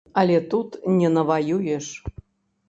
Але 0.19 0.37
тут 0.53 0.77
не 1.01 1.11
наваюеш. 1.19 1.91